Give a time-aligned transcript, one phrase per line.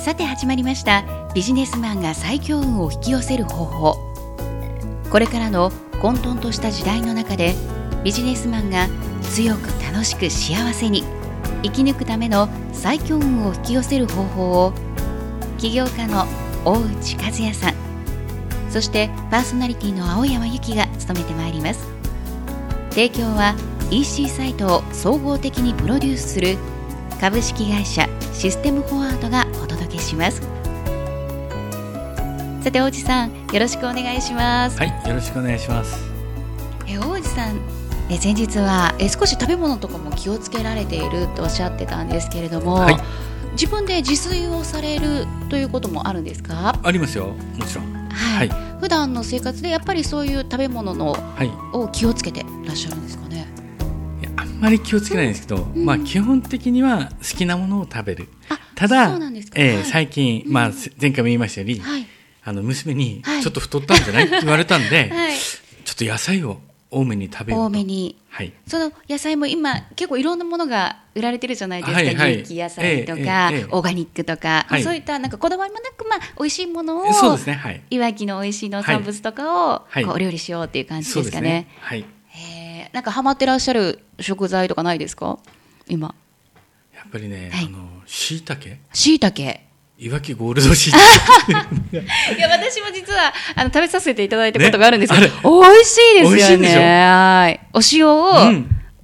[0.00, 1.04] さて始まりました。
[1.34, 3.98] ビジネスマンが最強運を引き寄せる方法。
[5.10, 5.70] これからの
[6.00, 7.54] 混沌とした時代の中で
[8.02, 8.88] ビジネスマンが
[9.20, 11.04] 強く楽しく幸せに
[11.62, 14.72] 生き抜くための最強運を引き寄せる方法を
[15.58, 16.24] 起業家の
[16.64, 17.74] 大内和也さん
[18.70, 21.86] そしてパーソナリティの青山由紀が務めてまいります。
[22.88, 23.54] 提供は
[23.90, 26.56] EC サイトを総合的にプロデュースする
[27.20, 29.79] 株式会社システムフォワードがお届け。
[30.10, 30.42] します。
[32.62, 34.78] さて大内さんよろしくお願いします。
[34.78, 36.10] はいよろしくお願いします。
[36.86, 37.60] え大内さん
[38.10, 42.96] え前日はえ少し食べ物とかも気をつけられているとおっしゃってたんですけれども、はい、
[43.52, 46.78] 自分で自炊をされるということもあるんですか？
[46.82, 47.28] ありますよ。
[47.56, 47.92] もちろん。
[48.10, 53.46] はい、はい、普段の生活でやっぱりそういう食べ物の、はい、を気をつけてらっしゃるんですかね？
[54.20, 58.28] いやあんまり気をつけないんですけど、うん、まあ基本的には好きなものを食べる
[58.80, 59.10] ただ、
[59.56, 62.06] えー、最近、まあ、前回も言いましたように、はい、
[62.42, 64.24] あの娘に、ちょっと太ったんじゃない？
[64.24, 81.48] って言われたんで、 はい、ちょっと野菜を多めに食べる多めに、はい、その野菜も今結構いろんなものが売られてるじゃないですか、はいはい、野菜とか、えーえー、オーガニックとか、はい、そういったなんかこだわりもなく、まあ、美味しいものをそうですね、はい、いわきの美味しい農産物とかを、はい、こうお料理しようっていう感じですかね。
[81.50, 81.68] ね。
[81.80, 85.38] はい、えー、なんかハマってらっしゃる食材とかないですか？
[85.86, 86.14] 今
[87.00, 88.76] やっぱりね、はい、あの椎茸？
[88.92, 89.60] 椎茸。
[89.98, 96.74] いわきゴールドシー いや私も実はあの食べさせていただいたことがあるんですけど、ね、美味しいですよね。
[97.04, 97.60] はい。
[97.74, 98.32] お塩を、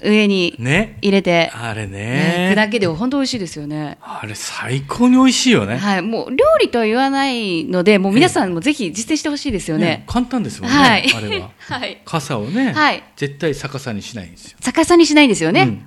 [0.02, 2.54] 上に入れて、ね、あれね。
[2.56, 3.98] だけで本当美味しいですよね。
[4.00, 5.76] あれ最高に美味しいよね。
[5.76, 6.02] はい。
[6.02, 14.58] もう料理とは言わないのでもう皆さんもぜひ実践してほしいですよね、ね、簡単ですもんね、はい、あれは、 はい、傘をね、はい、絶対逆さにしないんですよ。
[14.60, 15.86] 逆さにしないんですよね、うん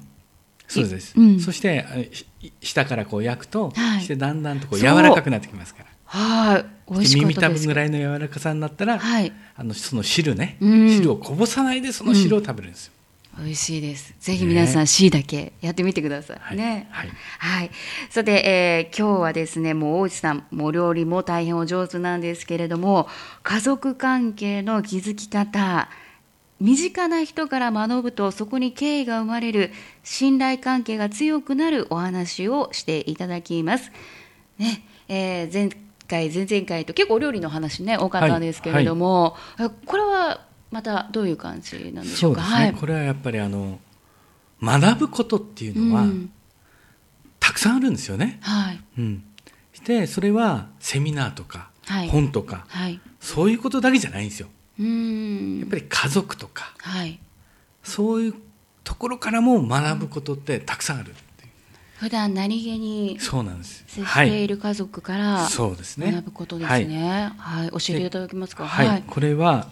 [0.70, 1.86] そうです、うん、そして
[2.62, 5.90] 下からこう焼くと、はい、してだんだんとこう柔らかくなってきますから。
[6.06, 6.66] はい。
[6.92, 12.94] 美味し耳たぶぐらいの柔らかさになったら、はい、あのその汁ね、うん、汁をこぼさないでその汁を食べるんですよ、
[13.38, 14.16] うん、美味しいです。
[14.20, 16.56] ぜひ皆さん、しいだけやってみてください。
[16.56, 16.88] ね。
[16.90, 17.10] はい。
[17.38, 17.72] はい。
[18.10, 23.08] さて、えー、今日はですね、もう大内さん、もう料理も大変お上手なんですけれども、
[23.44, 25.90] 家族関係の築き方、
[26.60, 29.72] 身近な人から学ぶとそこに敬意が生まれる
[30.04, 33.92] 信頼関係が強くなるお話をしていただきます。
[34.58, 35.70] ねえー、前
[36.08, 42.42] 回前々回と結構お料理の話ね多かったんですけれども、はいはい、これはまたどういう感じなんでしょうか？
[42.42, 43.80] うねはい、これはやっぱりあの
[44.62, 46.32] 学ぶことっていうのは、うん、
[47.40, 48.40] たくさんあるんですよね。
[48.42, 48.80] はい。
[48.98, 49.24] うん。
[49.86, 51.70] でそれはセミナーとか、
[52.12, 54.50] 本とか、はい、そういうことだけじゃないんですよ。
[54.80, 57.20] やっぱり家族とか、はい、
[57.84, 58.34] そういう
[58.84, 61.14] ところからも学ぶことってたくさんある
[61.98, 66.14] 普段何気にそうなんです接している家族からそうですね。
[66.14, 67.30] 学ぶことですね。
[67.38, 68.66] はい、教えていただけますか？
[68.66, 69.68] はい、これは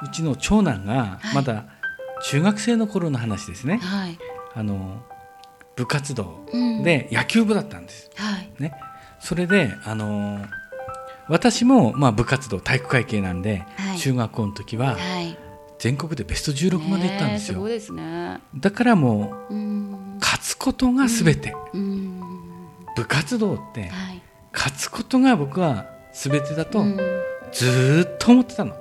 [0.00, 1.64] うちの長男がまだ
[2.24, 3.78] 中学生の頃の話ですね。
[3.78, 4.16] はい、
[4.54, 5.02] あの
[5.74, 6.46] 部活動
[6.84, 8.10] で野球部だったんです。
[8.14, 8.74] はい、ね、
[9.18, 10.46] それであの
[11.28, 14.96] 私もまあ部活動体育会系なんで、はい、中学校の時は
[15.78, 17.66] 全国でベスト16まで行ったんですよ。
[17.80, 19.54] すね、だからもう
[20.20, 21.54] 勝つことがすべて、
[22.96, 23.90] 部活動って、
[24.52, 26.84] 勝つことが僕はすべてだと
[27.52, 28.74] ずっと思ってたの、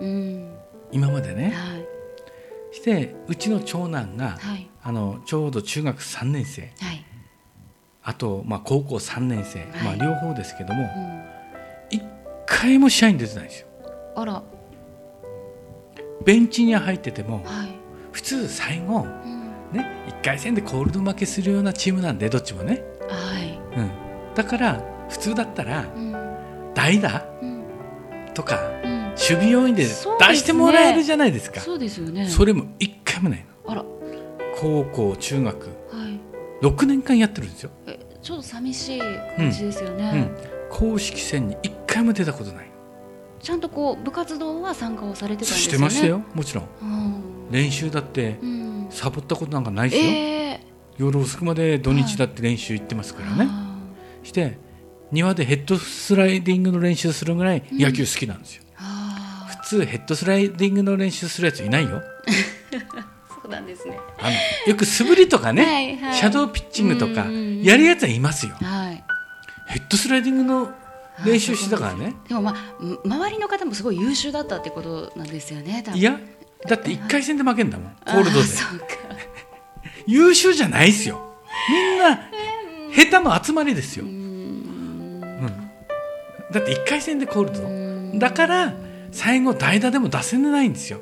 [0.92, 1.54] 今までね。
[1.56, 7.06] はい、してうちの長男が、はい、あのちょうど中学3年生、はい、
[8.04, 10.90] あと、まあ、高校3年生、まあ、両方ですけども、
[12.46, 13.68] 回も試合に出てないんですよ。
[14.16, 14.44] あら。
[16.26, 17.76] ベンチに入ってても、はい、
[18.12, 23.60] 普通最後、うん、ね、1回戦でコールド負けするようなチームなんでどっちもね、はい。
[23.78, 23.92] うん、
[24.36, 26.12] だから普通だったら、うん、
[26.76, 27.64] 代打、うん、
[28.34, 31.60] とか、うん、守備要員で出してもらえるじゃないですか。
[31.60, 32.28] そうですよね。
[32.28, 33.72] それも1回もないの。
[33.72, 33.86] あら。
[34.58, 35.72] 高校中学、は
[36.62, 37.72] い、6年間やってるんですよ。
[37.88, 39.02] えちょっと寂しい
[39.36, 40.30] 感じですよね、
[40.70, 42.72] 公式戦に1回も出たことない。
[43.42, 45.62] ちゃんとこう部活動は参加をされてたんですよね？
[45.64, 48.38] してましたよもちろん、うん、練習だって、
[48.92, 53.78] サボったことなんかないですよ、えー、夜遅くまで土日だって練習行ってますからね、は
[54.24, 54.60] い、して
[55.12, 62.02] 庭でヘッドスライディングの練習するぐらい野球好きなんですよ、うん、普通ヘッドスライディングの練習するやついないよ。
[63.42, 63.98] そうなんですね。
[64.20, 64.32] あの
[64.68, 67.26] よく素振りとかね、はいはい、シャドーピッチングとか
[67.64, 69.04] やるやつはいますよ、はい、
[69.68, 70.72] ヘッドスライディングの
[71.26, 72.16] 練習してたからね。
[72.28, 72.56] でもまあ
[73.06, 76.20] 周りの方もすごい優秀だったってことなんですよねいや
[76.68, 78.48] だって1回戦で負けんだもんコールドで。
[80.08, 81.22] 優秀じゃないですよ。
[81.70, 82.20] みんな
[82.94, 85.22] 下手の集まりですよ、うん、
[86.52, 88.20] だって1回戦でコールド。
[88.20, 88.74] だから
[89.12, 91.00] 最後代打でも出せないんですよ。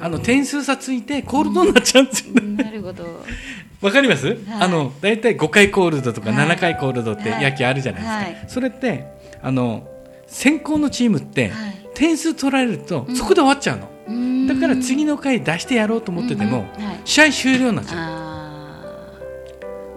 [0.00, 2.34] あの点数差ついてコールドになっちゃうんですよ。
[2.34, 3.04] ね、なるほど。
[3.82, 9.86] わかります、はい、あの大体5回コールドとか7回コールドって野球あるじゃないですか、はいはい、それってあの
[10.26, 11.52] 先行のチームって
[11.94, 16.64] 点数取られるとそこで終わっちゃうの、うん、だから次の回出してやろうと思ってても、
[17.04, 18.18] 試合終了になっちゃ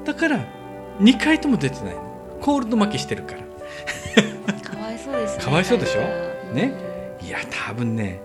[0.04, 0.06] う。
[0.06, 0.46] だから
[1.00, 2.38] 2回とも出てないの。
[2.42, 3.40] コールド負けしてるから。
[4.60, 5.44] かわいそうですね。
[5.44, 6.02] かわいそうでしょ？
[6.54, 6.74] ね。
[7.22, 8.22] いや多分ね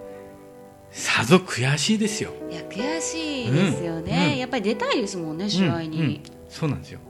[0.91, 2.33] さぞ悔しいですよ。
[2.51, 4.33] いや悔しいですよね、うん。
[4.33, 7.01] うん、やっぱり出たいですもんね試合に、うん、そうなんですよ。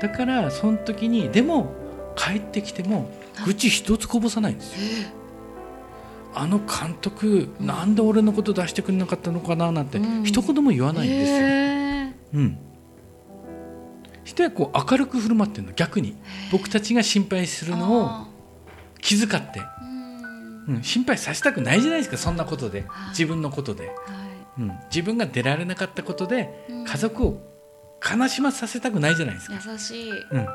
[0.00, 1.74] だからその時にでも
[2.16, 3.10] 帰ってきても
[3.46, 5.08] 愚痴一つこぼさないんですよ。
[6.34, 12.40] あの監督、なんで俺のこと出してくれなかったのかななんて、一言も言わないんですよ。
[12.40, 12.58] うん。
[14.24, 16.16] 人はこう明るく振る舞ってるの逆に。
[16.52, 18.26] 僕たちが心配するのを
[19.00, 19.62] 気遣って、
[20.68, 22.84] うん、心配させたくないじゃないですかそんなことで。
[23.10, 23.90] 自分のことで、
[24.58, 27.40] うん、自分が出られなかったことで家族を
[28.04, 29.72] 悲しまさせたくないじゃないですか。
[29.72, 30.46] 優しい、うん、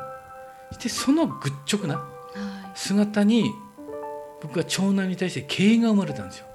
[0.71, 2.12] してその愚直な
[2.75, 3.51] 姿に
[4.41, 6.47] 僕は長男に対して敬意が生まれたんですよ。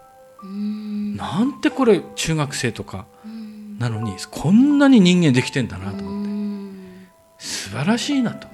[0.44, 3.06] なんてこれ中学生とか。
[3.78, 6.30] なのにこんなに人間できてんだなと思って。
[7.38, 8.48] 素晴らしいなと。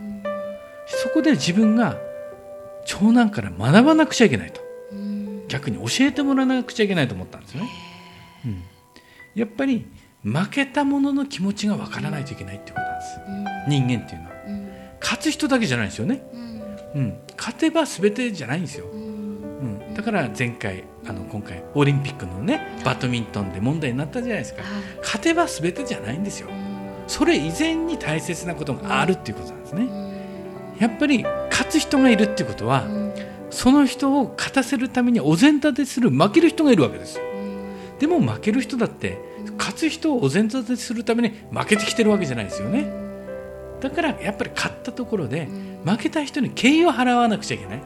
[0.87, 1.97] そこで自分が
[2.85, 4.65] 長男から学ばなくちゃいけないと。
[5.49, 7.69] 逆に教えてもらわなくちゃいけないと思ったんですね、
[8.45, 8.63] うん、
[9.35, 9.87] やっぱり
[10.23, 13.21] 負けた者の気持ちがわからないといけないってことなんです、
[13.69, 14.35] 人間っていうのは、
[15.01, 16.23] 勝つ人だけじゃないですよね、
[16.95, 24.63] うん、勝てば全てじゃないんですよ、うん、だから前回あの今回オリンピックのねバドミントンで問題になったじゃないですか、
[25.03, 26.49] 勝てば全てじゃないんですよ、
[27.07, 30.15] それ以前に大切なことがあるっていうことなんですね。
[30.79, 32.85] やっぱり勝つ人がいるっていうことは、
[33.51, 37.25] その人を勝たせるためにお膳立てする負ける人がいるわけですよ。
[37.99, 39.19] でも負ける人だって
[39.57, 43.04] 勝つ人をお膳立てするために負けてきてるわけじゃないですよね。
[43.81, 45.49] だからやっぱり勝ったところで
[45.85, 47.83] 負けた人に敬意を払わなくちゃいけない。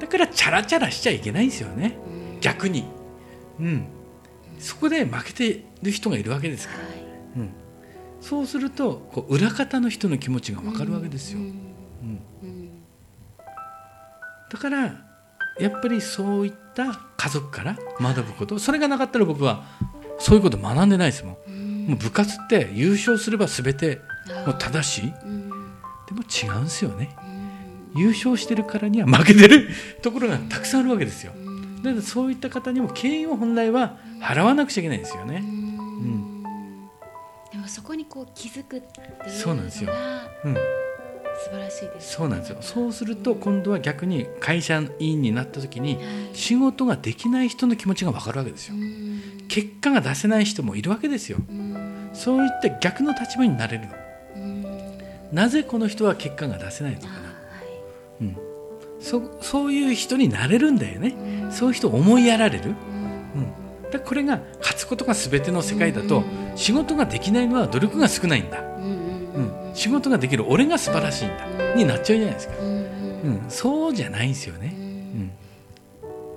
[0.00, 1.96] だからチャラチャラしちゃいけないんですよね。
[2.40, 2.84] 逆に。
[3.60, 3.86] うん。
[4.58, 6.80] そこで負けてる人がいるわけですから。
[7.42, 7.50] うん。
[8.20, 11.38] そうするとこう裏方の人の気持ちが分かるわけですよ。
[11.38, 11.66] うん
[14.50, 15.04] だから
[15.58, 19.64] やっぱりそういった家族から学ぶことそれがなかったら僕は
[20.18, 21.86] そういうこと学んでないですもん。
[21.88, 24.00] もう部活って優勝すれば全て
[24.46, 25.12] もう正しい？
[25.12, 27.16] でも違うんですよね。
[27.94, 29.70] 優勝してるからには負けてる
[30.02, 31.32] ところがたくさんあるわけですよ。
[31.82, 35.42] だからそういった方にも敬意を本来は払わなくちゃいけないんですよね。
[35.42, 36.26] うん。
[37.68, 39.92] そこにこう気づくっていうそうなんですよ、
[40.44, 40.60] うん、素
[41.50, 42.58] 晴らしいです、そうなんですよ。
[42.60, 45.98] そうすると今度は逆に会社員になった時に
[46.32, 48.76] 仕事ができない人の気持ちが分かるわけですよ、
[49.48, 51.38] 結果が出せない人もいるわけですよ、
[52.12, 53.94] そういった逆の立場になれるの、
[55.32, 57.12] なぜこの人は結果が出せないのかな、
[58.20, 58.36] うん、
[59.00, 61.14] そそういう人になれるんだよね、
[61.50, 62.74] そういう人を思いやられる、
[63.90, 66.22] でこれが勝つことが全ての世界だと
[66.54, 71.46] 仕事ができないのは努力が少ないんだ、うん、仕事ができる俺が素晴らしいんだ。
[71.76, 74.74] になっちゃうじゃないですか、うん、そうじゃないんですよね、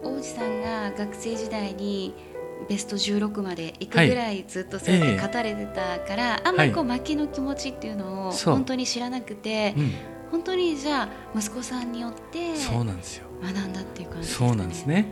[0.03, 2.13] 王子さんが学生時代に
[2.69, 6.39] ベスト16まで行くぐらいずっとそうやって語れてたから、はい。
[6.39, 9.91] えー、あんまりこう負けの気持ちっていうのを本当に知らなくて、うん、
[10.31, 13.27] 本当にじゃあ息子さんによってそうなんですよ。
[13.41, 14.47] 学んだっていう感じですね。
[14.47, 15.05] そうなんですね、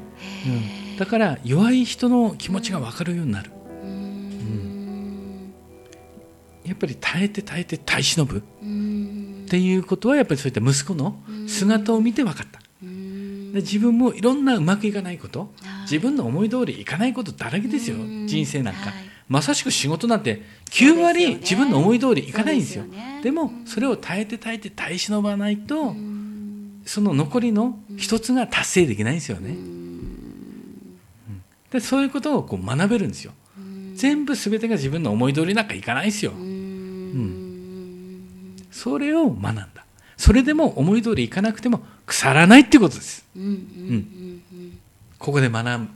[0.45, 0.49] う
[0.95, 3.51] ん、だから弱い人の気持ちが分かるようになる、
[3.83, 5.53] うん、
[6.65, 8.43] やっぱり耐えて耐えて耐え忍ぶ。
[9.47, 12.59] っていうことはやっぱりそういった息子の姿を見て分かった。
[13.53, 17.97] で自分もいろんなうまくいかないこと自分の思い通りいかないことだらけですよ。
[18.25, 18.93] 人生なんか、はい、
[19.29, 22.85] まさしく仕事なんて9割自分の思い通りいかないんですよ。
[23.23, 25.95] でもそれを耐えて耐えて耐え忍ばないと
[26.85, 29.55] その残りの一つが達成できないんですよね。
[31.71, 33.33] でそういうことをこう学べるんですよ。
[33.95, 36.31] 全部全てが自分の思い通りなんかいかないですよ。
[36.31, 39.67] うん、それを学んだ。
[40.17, 43.25] それでも思い通りいかなくても腐らないっていうことです。
[43.35, 44.41] うん、
[45.19, 45.89] ここで学ん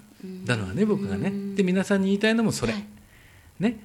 [0.46, 1.34] だのはね僕がね。
[1.56, 2.74] で皆さんに言いたいのもそれ。
[3.60, 3.80] ね。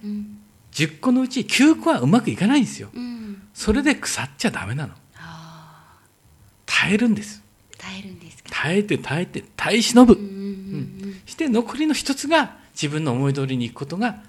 [0.72, 2.90] 10個のうち9個はうまくいかないんですよ。
[3.54, 4.94] それで腐っちゃダメなの。
[6.66, 7.42] 耐えるんです。
[7.78, 14.22] 耐えるんです耐えて耐えて耐え忍ぶ、うん、して残りの一つが自分の思い通りにいくことが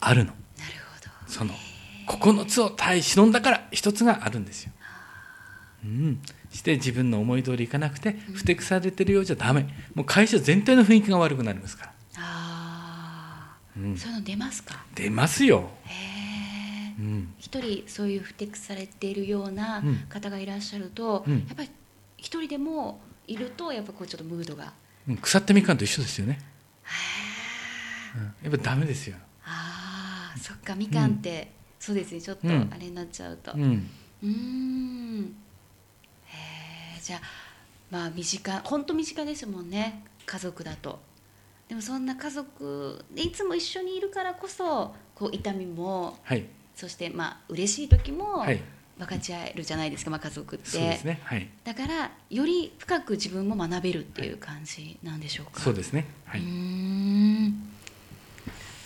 [0.00, 0.26] あるの。
[0.26, 1.32] なるほど。
[1.32, 1.52] その
[2.06, 4.72] 9つを耐え忍んだから一つがあるんですよ
[5.84, 6.20] うん、
[6.52, 9.68] して自分の思い通りいかなくてふてくされてるようじゃダメ。
[9.94, 11.92] もう会社全体の雰囲気が悪くなりますから。
[12.18, 14.84] ああ、うん、そういうの出ますか？
[14.94, 15.70] 出ますよ。
[15.84, 21.70] へえ、うん、一人そういうふてくされているような方がいらっしゃると、うん、やっぱり
[22.16, 24.72] 一人でもいるとやっぱこうちょっとムードが、
[25.08, 26.40] うん、腐ったみかんと一緒ですよね。
[26.84, 26.88] へ
[28.44, 29.16] え、やっぱダメですよ。
[29.44, 32.20] ああそっかみかんって、そうですね。
[32.20, 33.52] ちょっとあれになっちゃうと。
[33.52, 33.88] うん。
[34.22, 35.36] うん
[37.06, 37.20] じゃあ
[37.88, 40.98] まあ身近本当身近ですもんね家族だと。
[41.68, 48.44] でもそんな家族でいつも一緒にいるからこそこう痛みも、はい、そしてまあ嬉しい時も
[48.98, 57.68] 分かち合えるじゃないですか、まあ、家族って、ねはい、だからより深く自分も学べるっていう感じなんでしょうか、そうですね、はい、うん。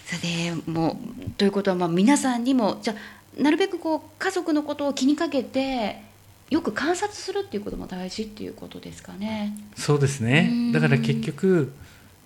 [0.04, 2.94] さてもうということはまあ皆さんにもじゃ
[3.38, 6.09] なるべくこう家族のことを気にかけて
[6.50, 9.57] よく観察するっていうことも大事っていうことですかね。
[9.76, 10.71] そうですね。
[10.73, 11.73] だから結局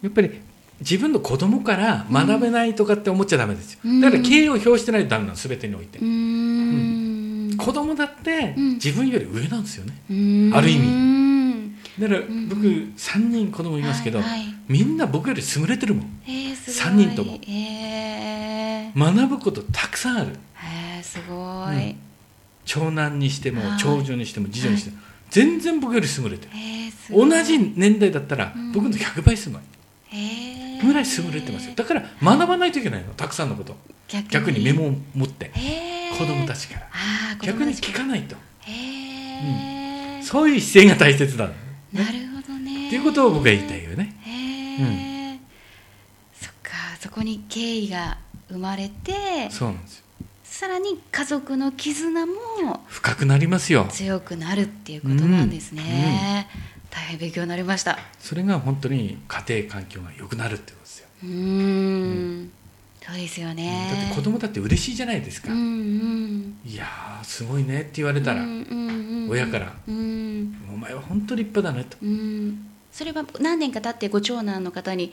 [0.02, 0.40] やっぱり
[0.80, 9.94] 自分の子供から学べないとかって思っちゃだめですよ、だから敬意を表してないとダメなの全てにおいて、うん、子供だって自分より上なんですよね、
[10.52, 11.14] ある意味。
[11.98, 20.30] だから僕3人子供いますけど、はいはい、みんな僕より優れてるもん、えー、3人とも、えー、学ぶことたくさんある、
[20.96, 21.34] えー、すご
[21.72, 21.96] い、うん、
[22.64, 24.96] 長男にしても長女にしても次女にしても、
[25.30, 29.62] 全然僕より優れてる、えー、同じ年代だったら僕の100倍すごい、
[30.12, 31.74] えー、ぐらい優れてますよ。
[31.74, 33.76] だから学ばないといけないのたくさんのこと。
[34.30, 34.62] 逆に。
[34.62, 36.88] メモを持って、えー、子供たちから。
[37.42, 40.16] 逆に聞かないと、えー。
[40.18, 41.54] うん、そういう姿勢が大切だ、ね、
[41.92, 42.88] なるほどね。
[42.88, 44.14] っていうことを僕は言いたいよね。
[44.80, 45.40] うん、
[46.40, 48.18] そっかそこに敬意が
[48.48, 50.03] 生まれてそうなんですよ
[50.64, 52.32] さらに家族の絆も
[52.86, 53.86] 深くなりますよ。
[53.90, 56.78] 強くなるっていうことなんですね、うん。
[56.78, 57.98] うん、大変勉強になりました。
[58.18, 61.08] それが本当に家庭環境が良くなるってことですよ。
[61.24, 62.50] うん、
[63.02, 63.90] そうですよね。
[63.92, 66.86] だって子供だって嬉しいじゃないですか、うんうん、いや
[67.22, 68.88] すごいねって言われたら、うんうん
[69.24, 75.12] うん、親から、うん、お前は本当立派だねと、うん、それは何年か経ってご長男の方に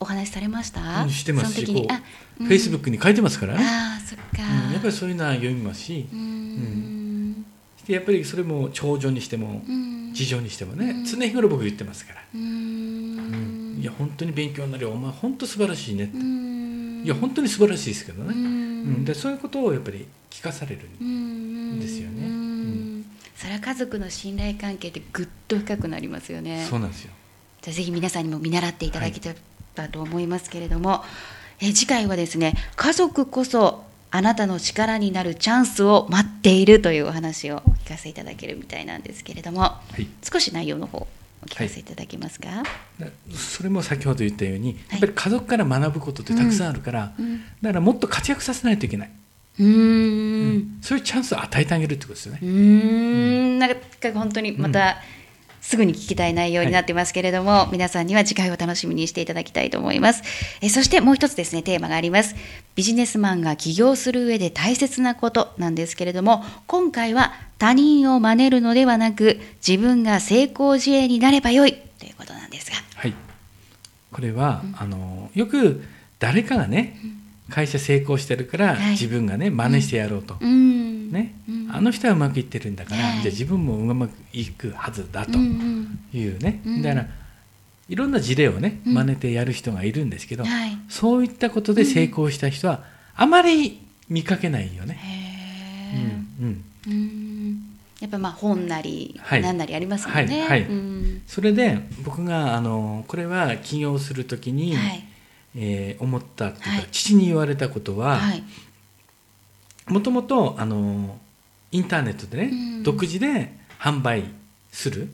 [0.00, 3.58] お話しされました、うん、してますしフェイスブックに書いてますから。
[3.58, 4.24] ねあそっか、
[4.66, 7.44] うん、やっぱりそういうのは読みますし、うん。
[7.76, 9.60] してやっぱりそれも長女にしても、
[10.14, 13.78] 次女にしてもね、常日頃僕言ってますから、うん。
[13.78, 14.92] いや本当に勉強になるよ。
[14.92, 19.04] お前本当素晴らしいねって、いや本当に素晴らしいですけどね、うん。
[19.04, 23.04] でそういうことをやっぱり聞かされるんですよね。
[23.36, 26.66] それは家族の信頼関係ってぐっと深くなりますよね。
[26.70, 27.12] そうなんですよ。
[27.72, 29.36] ぜひ皆さんにも見習っていただけれ
[29.76, 31.04] ばと思いますけれども、は
[31.60, 41.06] い、え次回はですね家族こそあなたの力になるチャンスを待っているというお話を聞かせていただけるみたいなんですけれども、はい、少し内容の方
[41.42, 47.24] お聞かせいただけますか、はい、それも先ほど言ったようにやっぱり家族から学ぶことってたくさんあるから、うん。
[47.26, 49.10] うん、だからもっと活躍させないといけない。
[49.60, 52.38] うん、そういうチャンスを与えてあげるってことですよね。
[52.42, 53.58] うん。
[53.58, 53.76] なんか
[54.14, 54.98] 本当にまた、
[55.68, 60.22] すぐに聞きたい内容になってますけれども、はい、皆さんには次回を楽しみにしていただきたいと思います。
[60.62, 62.34] えそしてもう一つですね、テーマがあります。
[62.74, 72.76] ビジネスマンが起業する上で大切なことなんですけれども、今回は他人を真似るのではなく、自分が成功事例になればよいということなんですが。
[72.94, 73.12] はい。
[74.10, 75.84] これは、うん、あのよく
[76.18, 87.06] 誰かがね、うん会社成功してるから、自分がね真似してやろうと、うん、ね、うん、あの人はうまくいってるんだから、はい、じゃあ自分もうまくいくはずだというね、だから
[87.88, 92.84] いろんな事例をね真似てやる人がいるんですけど、はい、そういったことで成功した人は
[93.16, 94.98] あまり見かけないよね。
[96.40, 97.62] うんうん、
[98.00, 100.46] やっぱまあ本なり何なりありますもんね。
[100.46, 100.66] はい、
[101.26, 105.07] それで僕があのこれは起業するときに、はい
[105.56, 108.20] えー、思ったっていうか、はい、父に言われたことは
[109.86, 111.18] もともとあの
[111.72, 114.24] インターネットでね、うん、独自で販売
[114.70, 115.08] する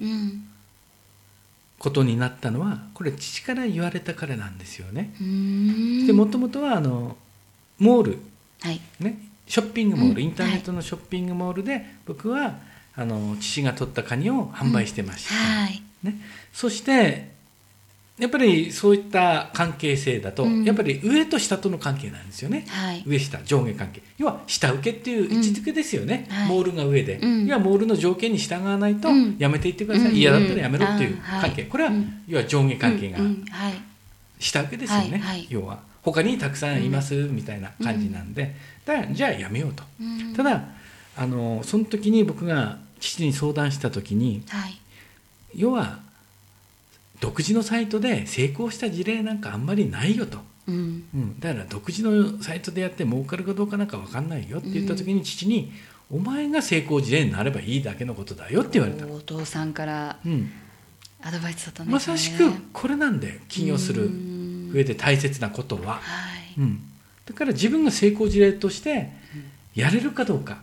[1.79, 5.13] ことになったのはこれ父から言われたからなんですよね。
[6.07, 7.17] でもともとはあの
[7.79, 8.19] モール、
[8.61, 12.59] はい、ね、ショッピングモール、インターネットのショッピングモールで僕は
[12.97, 15.35] あの父が取ったカニを販売してました。
[15.35, 15.63] うん。
[15.65, 16.17] はい、ね、
[16.53, 17.34] そして
[18.17, 24.03] やっぱりそういった関係性だと、うん、やっぱり上と下との関係なんですよね、はい、上下上下関係。
[24.19, 26.37] 要は下請けっていう位置づけですよね、うん。
[26.37, 31.93] はい、モールが上で、うん、要はモールの条件に従わないとやめていってください、嫌だったらやめろっていう関係、これは、
[32.29, 33.19] 要は上下関係が
[34.39, 38.55] 下請けですよね、要は他にたくさんいますみたいな感じなんで、
[38.85, 39.83] だじゃあやめようと、
[40.37, 40.65] ただ
[41.17, 44.79] あのその時に僕が父に相談した時に、はい、
[45.57, 45.99] 要は
[47.21, 55.73] 独自のサイトで成功した事例なんかあんまりないよと、うん、うん、だから独自のサイトでやって儲かるかどうかなんか分かんないよって言った時に父に、
[56.11, 59.07] お前が成功事例になればいいだけのことだよって言われた。
[59.07, 60.19] お父さんから
[61.23, 64.11] アドバイスだったんですね、まさしくこれなんで起業する。
[64.75, 66.01] 上で大切なことは、は
[66.59, 66.81] い、うん、
[67.27, 69.11] だから自分が成功事例として
[69.75, 70.59] やれるかどうか。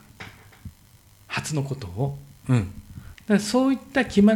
[1.28, 2.18] 初のことを、
[2.50, 4.34] うん、だからそういった気,、ま、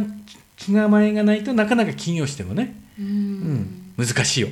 [0.56, 4.48] 気構えがないとなかなか起業してもね、うん、難しいよ。
[4.48, 4.50] っ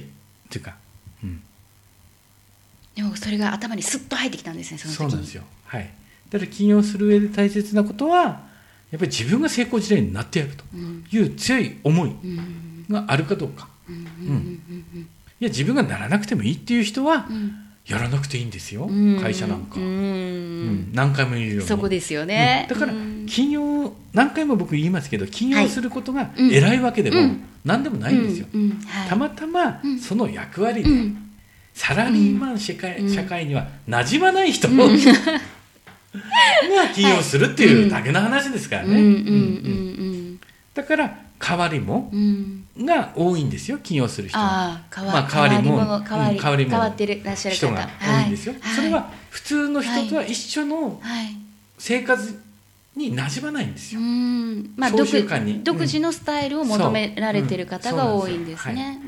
[0.50, 0.76] ていうか、
[1.22, 1.42] うん、
[2.94, 5.42] でもそれが頭にスッと入ってきたんですねその時そうなんですよ。
[5.64, 5.90] はい。
[6.30, 8.22] だから起業する上で大切なことは
[8.90, 10.64] やっぱり自分が成功事例になってやると。
[11.10, 12.12] いう強い思い
[12.90, 14.60] があるかどうか、うん。
[15.40, 17.26] いや自分がならなくてもいいっていう人は、
[17.86, 18.88] やらなくていいんですよ、
[19.20, 20.90] 会社なんか、うん。
[20.94, 21.62] 何回も言うように。
[21.66, 22.94] そこですよね、だから
[23.26, 28.46] 起業何回も僕言いますけど起業することが偉いわけでも何でもないんですよ、
[29.08, 30.90] たまたまその役割で、
[31.74, 34.84] サラリーマン社会,、社会には馴染まない人 が
[36.94, 40.38] 起業するっていうだけの話ですからね。
[40.72, 42.10] だから代わりも、
[42.78, 44.80] が多いんですよ起業する人は。
[44.96, 45.76] まあ、代わりも。
[45.76, 46.70] 代わり代わりも。
[46.70, 51.00] 変わってるらっしゃる人が多いんですよ、はい、それは普通の人とは一緒の
[51.78, 52.40] 生活
[52.96, 54.00] に馴染まないんですよ。
[54.76, 55.04] まあ、独
[55.64, 59.00] 独自のスタイルを求められてる方が多いんですね。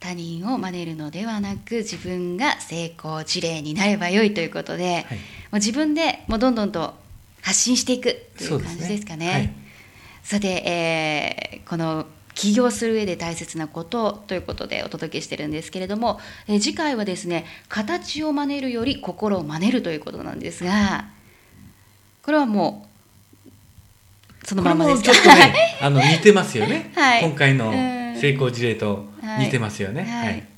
[0.00, 5.06] 他人を真似るのではなく自分が成功事例になればよいということで、はい、も
[5.52, 6.92] う自分でもうどんどんと
[7.44, 9.54] 発信していくという感じですかね。
[10.22, 21.04] さて、えー、この起業する上で大切なことということでお届けしてるんですけれども、えー、次回はですね形を真似るより心を真似るということなんですが
[22.22, 22.88] これはも
[24.42, 25.12] うそのままですか？
[25.12, 27.70] ちょっとねあの似てますよね、 はい、今回の
[28.18, 29.06] 成功事例と
[29.38, 30.53] 似てますよね、はい、はい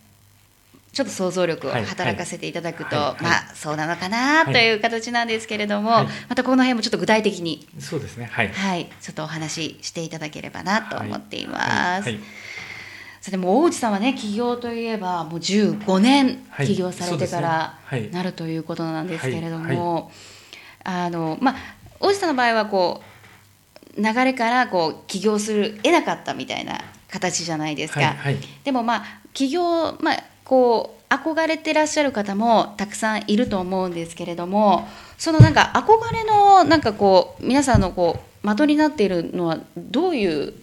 [0.96, 7.68] ちょっと想像力を働かせていただくと、はいはい、まあそうなのかなという形なんですけれども、はい、またこの辺もちょっと具体的に。
[7.78, 12.08] そうですねはい、はい、ちょっとお話ししていただければなと思っています。
[13.20, 17.78] それでも大内さんはね起業といえばもう15年起業されてから
[18.10, 20.10] なるということなんですけれども、
[20.82, 21.56] あのまあ
[22.00, 23.02] 大内さんの場合はこ
[23.98, 26.80] う流れからこう起業する得なかったみたいな
[27.10, 28.16] 形じゃないですか。
[28.64, 29.04] でもまあ
[29.34, 40.54] 起業まあこう憧れてらっしゃる方もたくさんいると思うんですけれどもそのなんか憧れのなんかこう皆さんのこう的になっているのはどういう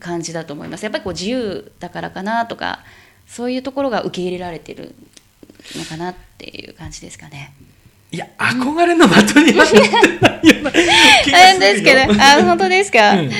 [0.00, 0.84] 感じだと思います？
[0.84, 2.80] やっぱりこう自由だからかなとか
[3.26, 4.94] そういうところが受け入れられてる
[5.76, 7.52] のかなっていう感じですかね。
[8.12, 11.60] いや憧れの的にはなってないような気がするよ。
[11.60, 13.30] ですけどあ本当ですか、うん、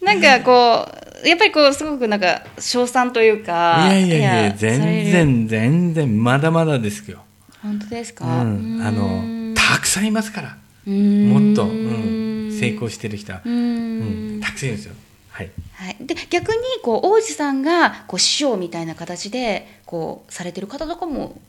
[0.00, 7.24] なんかこうやっぱりこうすごくなんか称賛というかいやいやいや全然全然まだまだですよ。
[7.62, 10.56] 本当ですか、うん、あのたくさんいますから。
[10.86, 14.94] もっと、うん、成功してる人は、うん、たくさんいるんですよ。
[15.30, 21.40] はい、はい、で逆にこう王子さんがこう師匠みたいな形でこうされてる方とかも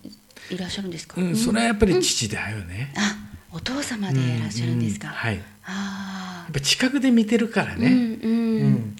[0.49, 3.17] いらっしゃるんですか、うん、それはやっぱり父だよね、あ
[3.51, 5.41] お父様でいらっしゃるんですか、はい。
[5.65, 8.95] あやっぱ近くで見てるからね、うん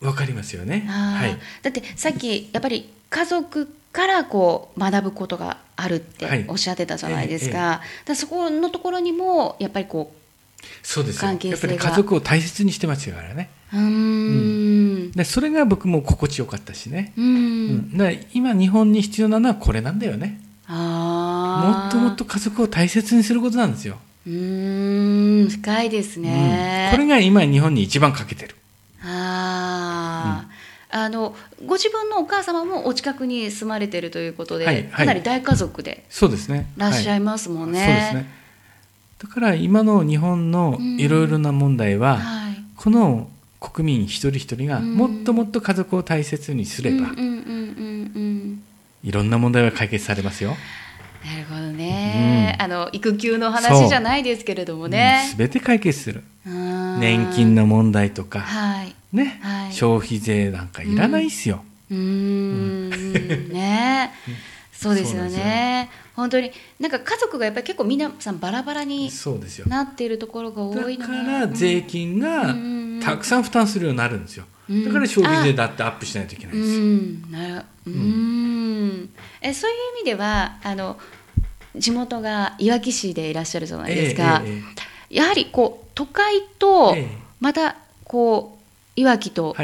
[0.00, 7.58] わかりますよね、はい、だってさっきやっぱり家族からこう学ぶことがあるっておっしゃってたじゃないですか。
[7.58, 11.72] はいええ、そこのところにもやっぱりこうそうです関係性が。
[11.72, 13.50] やっぱり家族を大切にしてますからね。
[13.72, 17.12] うん、でそれが僕も心地よかったしね。
[17.16, 20.40] うん、だ今日本に必要なのはこれなんだよね。
[20.66, 23.98] あもっともっと家族を大切にすることなんですよ。
[24.26, 28.56] うん深いですね、うん、これが今日本に一番欠けてる
[30.90, 36.70] あのご自分のお母様もお近くに住まれてるということで、はいはい、かなり大家族でそうですね。
[36.76, 37.80] らっしゃいますもんね。
[37.80, 38.38] はい、そうですね。
[39.18, 43.28] だから今の日本のいろいろな問題は、うんはい、この
[43.60, 47.08] 国民一人一人がもっともっと家族を大切にすれば
[49.02, 50.56] いろんな問題が解決されますよ。
[51.24, 55.26] なるほどね、うん、あの育休の話じゃないですけれどもね。
[55.30, 56.22] す、べ、て解決する。
[56.46, 61.64] 年金の問題とか、はい、ね、はい、消費税なんかいらないっすよ。
[61.90, 63.48] うん、うん。
[63.52, 64.12] ね。
[64.72, 65.90] そうですよね。
[66.14, 66.52] 本当に。
[66.78, 69.10] なんか家族がやっぱり結構皆さんバラバラに
[69.66, 72.54] なっているところが多いのだから税金が
[73.04, 74.44] たくさん負担するようになるんですよ。
[74.68, 76.78] だから消費税だってアップしないといけないんですよ。
[76.78, 79.10] うん、なうん。
[79.40, 80.98] えそういう意味ではあの
[81.74, 86.94] 地元がいわき市でいらっしゃるじゃないですか、えーえー、やはりこう都会と
[87.40, 88.57] またこう
[88.98, 89.54] いわきと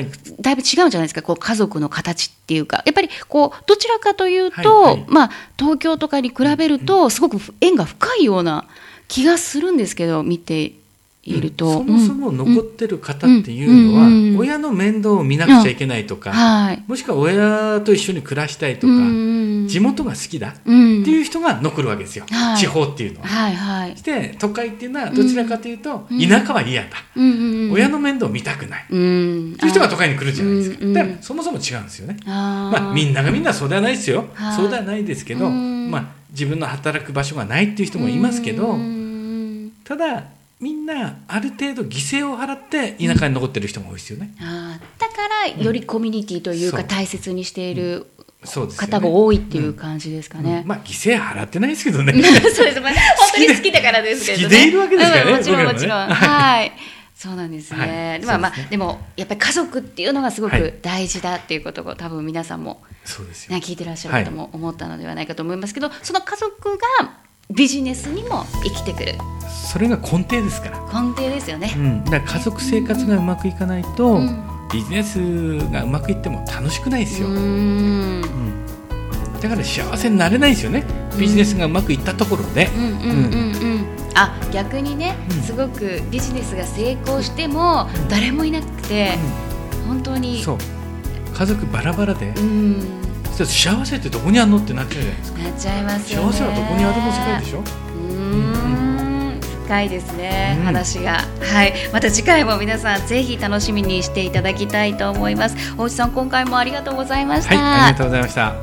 [0.40, 2.83] だいぶ違うんじゃないですか、こう家族の形っていうか。
[2.87, 8.66] やっぱりこうどちらかというと、はいはい、まあ、東京とかに比べるとすごく縁が深いような
[9.09, 10.73] 気がするんですけど見て
[11.26, 18.92] いると、うん、そもそも残ってる方っていうのは、親の面倒を見なくちゃいけないとか、はい、もしくは親と一緒に暮らしたいとか、
[19.66, 23.26] 地元が好きだっていう人が残るわけですよ、はい、地方っていうのは。
[23.26, 26.90] はいはい、して都会っていうのはどちらかというと、田舎は嫌だ、
[27.72, 30.87] 親の面倒を見たくない、っていう人が都会に来るじゃないですか。
[30.87, 32.18] だからそもそも違うんですよね。
[32.26, 38.78] まあ、みんながみんなそうではないですよ、そうではないですけど、まあ、自分の働く場所がないっていう人もいますけど、
[39.84, 40.24] ただ
[40.60, 44.34] みんなある程度犠牲を払って田舎に残ってる人も多いですよね。
[44.40, 45.14] あだか
[45.46, 48.06] らよりコミュニティというか大切にしている、
[48.44, 50.62] 方が多いっていう感じですかね。
[50.66, 52.12] まあ犠牲払ってないですけどね。
[52.54, 52.80] そうです。
[52.80, 53.00] まあ本
[53.34, 54.44] 当に好きだからですけどね。
[54.44, 55.32] 好きでいるわけですからね。
[55.32, 56.08] もちろんもちろん。
[56.08, 56.72] はい。
[57.14, 58.20] そうなんですね。
[58.24, 67.14] まあまあでもやっぱり家族っていうのがすごく大事だっていうことを多分皆さんもそうですね聞いてらっしゃる方も思ったのではないかと思いますけど、その家族が
[67.54, 69.14] ビジネスにも生きてくる。
[69.48, 70.78] それが根底ですから。
[71.02, 75.18] 根底ですよね、うん、だから家族生活がうまくいかないと、うん、ビジネス
[75.70, 78.22] がうまくいっても楽しくないですよ、うん、
[79.40, 80.84] だから幸せになれないですよね。
[81.18, 82.68] ビジネスがうまくいったところで。
[84.16, 89.10] あ逆にね、すごくビジネスが成功しても誰もいなくて、
[89.88, 90.40] 本当に。
[90.42, 90.58] そう。
[91.36, 92.32] 家族バラバラで、
[93.42, 95.38] うん幸せってどこにあるのってなっちゃうじゃないですか。
[95.42, 97.59] なっちゃいます、ね、幸せはどこにあるの世界でしょ？
[97.59, 99.40] うん。
[99.64, 103.07] 深いですね、うん、話がはいまた次回も皆さん。
[103.07, 106.12] ぜひ楽しみにしていただきたいと思います大内さん。
[106.12, 108.55] 今回もありがとうございました、はい、ありがとうございました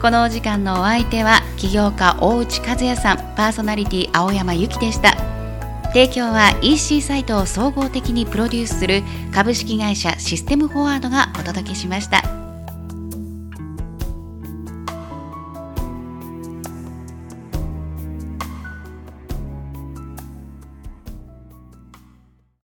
[0.00, 3.18] このお時間のお相手は起業家大内和也さん。
[3.36, 5.14] パーソナリティ青山由紀でした
[5.88, 9.02] 提供は EC サイトを総合的にプロデュースする
[9.34, 12.39] 株式会社システムフォワードがお届けしました。